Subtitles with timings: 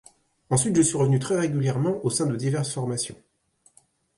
[0.49, 3.21] Ensuite je suis revenu très régulièrement au sein de diverses formations.